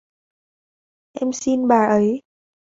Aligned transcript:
Em 1.21 1.29
xin 1.41 1.67
bà 1.67 1.81
ấy 1.85 2.21